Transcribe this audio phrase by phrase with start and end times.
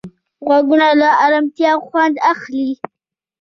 [0.45, 2.71] غوږونه له ارامتیا خوند اخلي